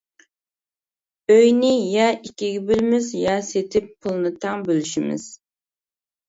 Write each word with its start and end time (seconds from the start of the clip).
ئۆينى 1.33 1.69
يا 1.95 2.07
ئىككىگە 2.13 2.63
بۆلىمىز 2.71 3.11
يا 3.19 3.35
سېتىپ 3.51 3.93
پۇلنى 4.07 4.33
تەڭ 4.47 4.65
بۆلۈشىمىز. 4.71 5.29